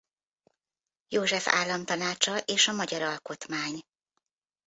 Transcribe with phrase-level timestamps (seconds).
[1.07, 3.79] József államtanácsa és a magyar alkotmány.